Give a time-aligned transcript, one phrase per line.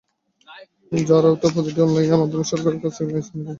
[0.91, 3.49] যার আওতায় প্রতিটি অনলাইন মাধ্যমকে সরকারের কাছ থেকে লাইসেন্স নিতে হবে।